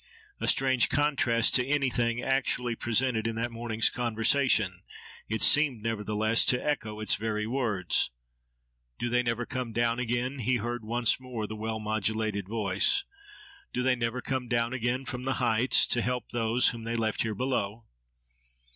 [0.39, 4.81] A strange contrast to anything actually presented in that morning's conversation,
[5.29, 10.83] it seemed nevertheless to echo its very words—"Do they never come down again," he heard
[10.83, 13.03] once more the well modulated voice:
[13.73, 17.21] "Do they never come down again from the heights, to help those whom they left
[17.21, 17.85] here below?"